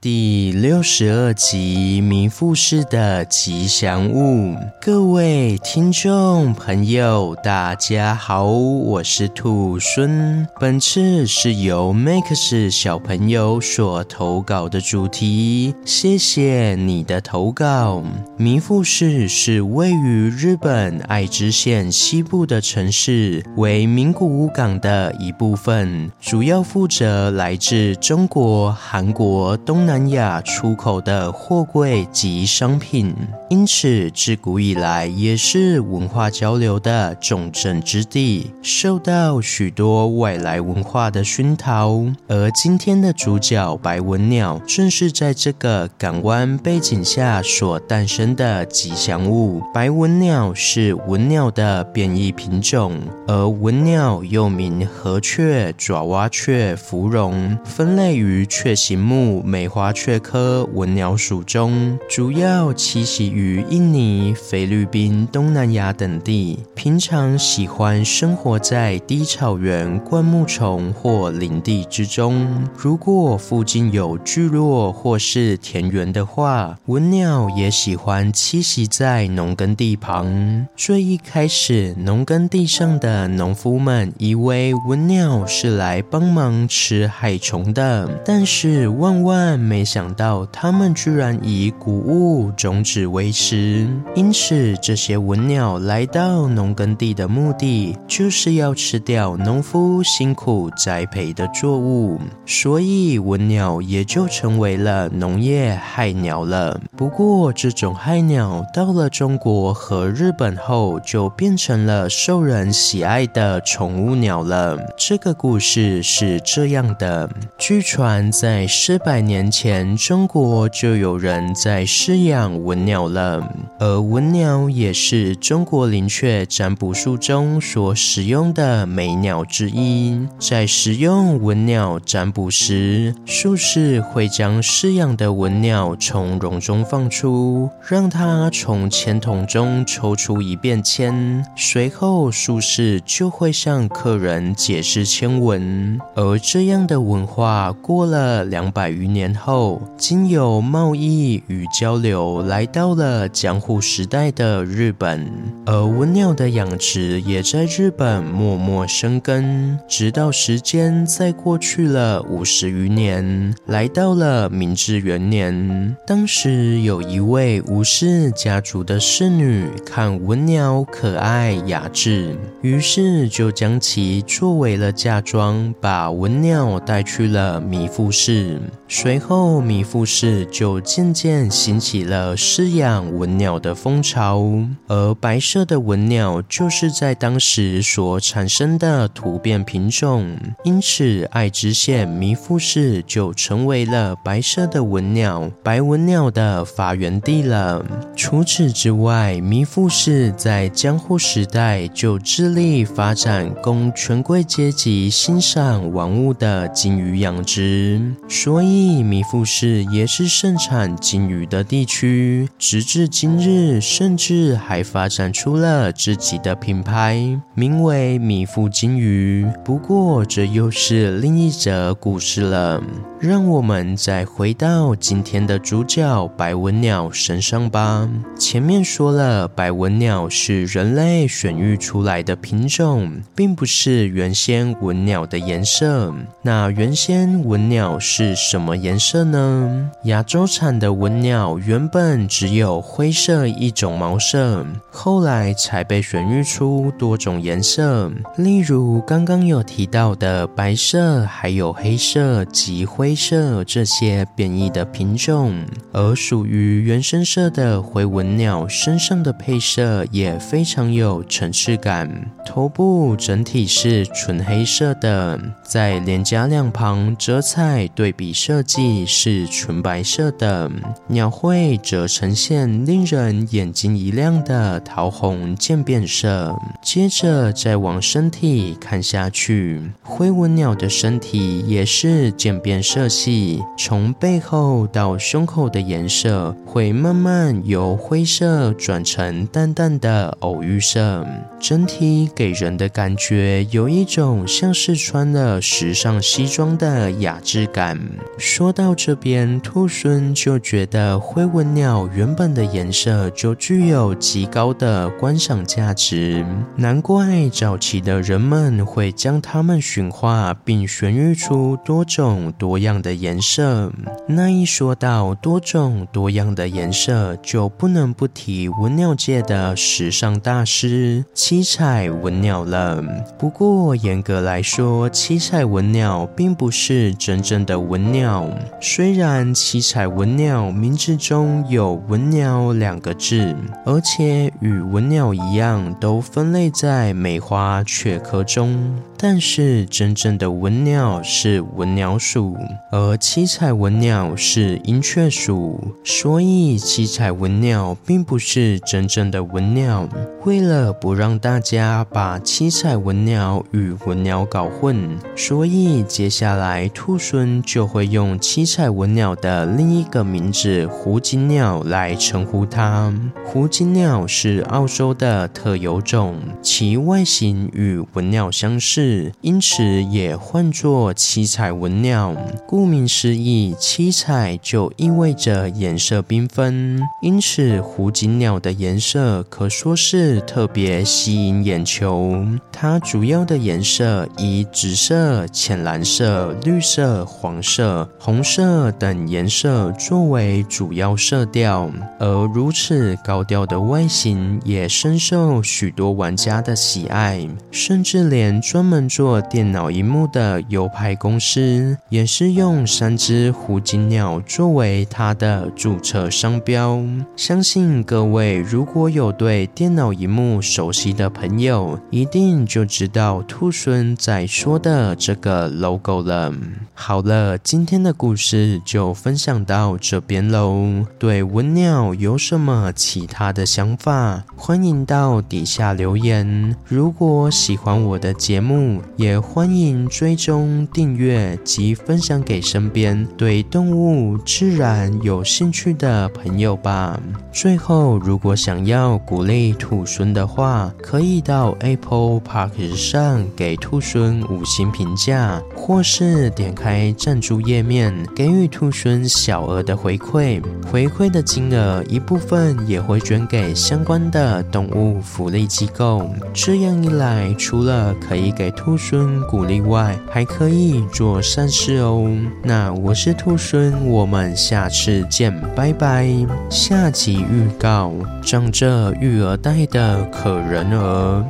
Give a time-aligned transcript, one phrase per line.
[0.00, 10.46] 第六十二集《迷富士的吉祥物》，各位听众朋友，大家好，我是兔孙。
[10.60, 18.00] 本次是由 Max 小朋友所投稿的主题，谢谢你的投稿。
[18.36, 33.14] 迷富士是位于日本爱知县西部的城市，为名古屋港的一部分，主要负责来自中国、韩国、东南亚出口的货柜及商品，
[33.48, 42.04] 因此自古以来也是文化交流的重镇之地，受到许多外来文化的熏陶。
[42.26, 49.62] 而今天的主角白文鸟，正是在这个港湾背景下所诞生的吉祥物。
[49.72, 66.58] 白文鸟是文鸟的变异品种，而文鸟又名河雀、爪哇雀、芙蓉，分类于雀形目梅花花雀科文鸟属中，主要栖息于印尼、菲律宾、东南亚等地。
[66.74, 72.68] 平常喜欢生活在低草原、灌木丛或林地之中。
[72.76, 80.66] 如果附近有聚落或是田园的话，文鸟也喜欢栖息在农耕地旁。
[80.76, 90.08] 最一开始，农耕地上的农夫们以为文鸟是来帮忙吃害虫的，但是万万没想。
[90.14, 106.80] 到他们居然以谷物种子为食，因此这些文鸟来到农耕地的目的就是要吃掉农夫辛苦栽培的作物，所以文鸟也就成为了农业害鸟了。
[106.96, 114.76] 不过，这种害鸟到了中国和日本后，就变成了受人喜爱的宠物鸟了。
[114.96, 117.28] 这个故事是这样的：
[117.58, 123.42] 据传在四百年前，前中国就有人在饲养文鸟了，
[123.80, 130.16] 而文鸟也是中国灵雀占卜术中所使用的美鸟之一。
[130.38, 145.98] 在使用文鸟占卜时，术士会将饲养的文鸟从笼中放出，让它从签筒中抽出一遍签，随后术士就会向客人解释签文。
[146.14, 155.26] 而这样的文化过了两百余年后，后经由贸易与交流，来到了江户时代的日本，
[155.64, 165.96] 而文鸟的养殖也在日本默默生根，直到时间再过去了五十余年，来到了明治元年。
[166.06, 178.60] 当时有一位吴氏家族的侍女看文鸟可爱雅致，于是就将其作为了嫁妆，把文鸟带去了迷富士。
[178.90, 184.42] 随后，后迷富士就渐渐兴起了饲养文鸟的风潮，
[184.88, 197.86] 而白色的文鸟就是在当时所产生的突变品种，因此爱知县迷富士就成为了白色的文鸟、白文鸟的发源地了。
[198.16, 208.88] 除此之外，迷富士在江户时代就致力发展供权贵阶级欣赏玩物的金鱼养殖，所以。
[208.98, 219.46] 迷富士也是盛产金鱼的地区，直至今日，甚至还发展出了自己的品牌，名为米富金鱼。
[219.62, 222.82] 不过，这又是另一则故事了。
[223.20, 228.08] 让我们再回到今天的主角白文鸟身上吧。
[228.38, 236.14] 前面说了，白文鸟是人类选育出来的品种，并不是原先文鸟的颜色。
[236.42, 239.90] 那原先文鸟是什么颜色呢？
[240.04, 253.18] 亚洲产的文鸟原本只有灰色一种毛色，后来才被选育出多种颜色，例如刚刚有提到的白色，还有黑色及灰。
[253.18, 262.08] 色这些变异的品种，而属于原生色的灰文鸟身上的配色也非常有层次感。
[262.46, 270.70] 头部整体是纯黑色的，在脸颊两旁折彩对比设计，是纯白色的，
[271.06, 276.56] 鸟喙则呈现令人眼睛一亮的桃红渐变色。
[276.82, 291.26] 接着再往身体看下去，灰纹鸟的身体也是渐变色系，从背后到胸口的颜色会慢慢由灰色转成淡淡的藕玉色，
[291.60, 297.98] 整体给人的感觉有一种像是穿了时尚西装的雅致感。
[298.38, 306.42] 说到到这边，兔孙就觉得灰纹鸟原本的颜色就具有极高的观赏价值，
[306.74, 313.92] 难怪早期的人们会将它们驯化，并选育出多种多样的颜色。
[314.26, 323.04] 那一说到多种多样的颜色，就不能不提文鸟界的时尚大师七彩文鸟了。
[323.38, 328.48] 不过严格来说，七彩文鸟并不是真正的文鸟。
[328.80, 338.78] 虽然七彩文鸟名字中有“文鸟”两个字，而且与文鸟一样都分类在梅花雀科中，
[339.20, 342.56] 但是真正的文鸟是文鸟属，
[342.92, 350.08] 而七彩文鸟是鹰雀属，所以七彩文鸟并不是真正的文鸟。
[350.44, 363.12] 为了不让大家把七彩文鸟与文鸟搞混，所以接下来兔孙就会用七彩文鸟的另一个名字“胡锦鸟”来称呼它。
[363.44, 369.07] 胡锦鸟是澳洲的特有种，其外形与文鸟相似，
[369.42, 372.34] 因此也唤作七彩文鸟。
[372.66, 380.42] 顾名思义，七彩就意味着颜色缤纷，因此湖景鸟的颜色可说是。
[380.48, 407.02] 特别吸引眼球，它主要的颜色以紫色、浅蓝色、绿色、黄色、红色等颜色作为主要色调，而如此高调的外形也深受许多玩家的喜爱，甚至连专门做电脑荧幕的优派公司也是用三只胡金鸟作为它的注册商标。
[407.36, 416.54] 相信各位如果有对电脑荧幕熟悉的朋友，一定就知道兔孙在说的这个 logo 了。
[416.94, 421.04] 好了，今天的故事就分享到这边喽。
[421.18, 426.74] 对文鸟有什么其他的想法，欢迎到底下留言。
[426.86, 437.20] 如果喜欢我的节目，也欢迎追踪订阅及分享给身边对动物自然有兴趣的朋友吧。
[437.52, 450.62] 最后，如果想要鼓励兔孙的话，可以到 Apple Park 上给兔孙五星评价，或是点开赞助页面，给予兔孙小额的回馈。
[450.90, 456.30] 回馈的金额一部分也会捐给相关的动物福利机构。
[456.54, 462.30] 这样一来，除了可以给兔孙鼓励外，还可以做善事哦。
[462.62, 466.28] 那我是兔孙，我们下次见，拜拜。
[466.70, 471.44] 下集预告：长着育儿袋的可人儿。